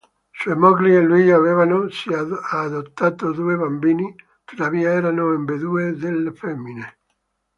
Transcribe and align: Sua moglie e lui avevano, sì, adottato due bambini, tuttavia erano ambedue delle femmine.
Sua 0.33 0.55
moglie 0.55 0.95
e 0.97 1.01
lui 1.03 1.29
avevano, 1.29 1.87
sì, 1.91 2.09
adottato 2.11 3.31
due 3.33 3.55
bambini, 3.55 4.15
tuttavia 4.43 4.89
erano 4.93 5.29
ambedue 5.29 5.93
delle 5.93 6.33
femmine. 6.33 6.97